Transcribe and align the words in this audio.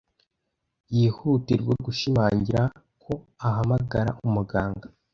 Yihutirwa 0.95 1.73
gushimangira 1.85 2.61
ko 3.03 3.13
ahamagara 3.47 4.11
umuganga. 4.27 4.87